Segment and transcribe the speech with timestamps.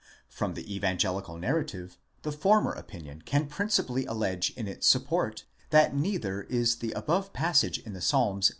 [0.29, 5.95] From the evangelical narrative, the former opinion can princi pally allege in its support, that
[5.95, 8.49] neither is the above passage in the Psalms.